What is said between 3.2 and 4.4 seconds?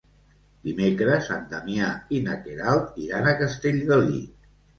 a Castellgalí.